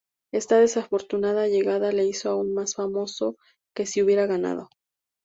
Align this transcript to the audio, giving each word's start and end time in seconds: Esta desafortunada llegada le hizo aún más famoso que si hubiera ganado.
Esta 0.33 0.59
desafortunada 0.59 1.47
llegada 1.47 1.91
le 1.91 2.05
hizo 2.05 2.31
aún 2.31 2.55
más 2.55 2.73
famoso 2.73 3.35
que 3.75 3.85
si 3.85 4.01
hubiera 4.01 4.25
ganado. 4.25 4.67